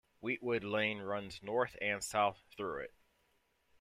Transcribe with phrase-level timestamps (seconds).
[0.19, 2.95] Weetwood Lane runs north and south through it.